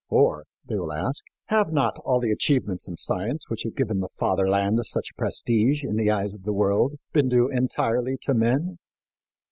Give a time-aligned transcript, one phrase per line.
[0.09, 4.07] "For," they will ask, "have not all the achievements in science which have given the
[4.17, 8.79] Fatherland such prestige in the eyes of the world been due entirely to men?